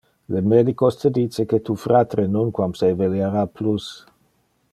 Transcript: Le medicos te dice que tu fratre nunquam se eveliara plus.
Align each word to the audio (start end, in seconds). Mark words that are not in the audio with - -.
Le 0.35 0.39
medicos 0.53 0.97
te 1.01 1.11
dice 1.17 1.45
que 1.51 1.59
tu 1.67 1.75
fratre 1.83 2.27
nunquam 2.37 2.73
se 2.81 2.91
eveliara 2.95 3.45
plus. 3.59 3.93